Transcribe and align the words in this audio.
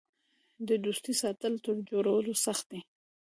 د 0.67 0.69
دوستۍ 0.85 1.13
ساتل 1.21 1.53
تر 1.65 1.75
جوړولو 1.89 2.33
سخت 2.45 2.65
دي. 2.71 2.81